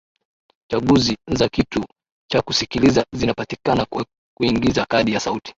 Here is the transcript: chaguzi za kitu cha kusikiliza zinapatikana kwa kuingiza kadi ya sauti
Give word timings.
chaguzi 0.71 1.17
za 1.31 1.49
kitu 1.49 1.85
cha 2.31 2.41
kusikiliza 2.41 3.05
zinapatikana 3.13 3.85
kwa 3.85 4.05
kuingiza 4.37 4.85
kadi 4.85 5.13
ya 5.13 5.19
sauti 5.19 5.49